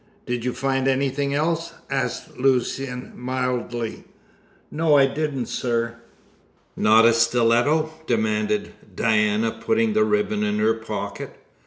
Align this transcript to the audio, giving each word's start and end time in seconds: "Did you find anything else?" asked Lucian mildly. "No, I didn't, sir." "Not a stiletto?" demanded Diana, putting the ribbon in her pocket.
"Did 0.25 0.43
you 0.43 0.51
find 0.51 0.87
anything 0.87 1.31
else?" 1.35 1.73
asked 1.91 2.39
Lucian 2.39 3.13
mildly. 3.15 4.05
"No, 4.71 4.97
I 4.97 5.05
didn't, 5.05 5.45
sir." 5.45 5.97
"Not 6.75 7.05
a 7.05 7.13
stiletto?" 7.13 7.93
demanded 8.07 8.71
Diana, 8.95 9.51
putting 9.51 9.93
the 9.93 10.03
ribbon 10.03 10.41
in 10.43 10.57
her 10.57 10.73
pocket. 10.73 11.35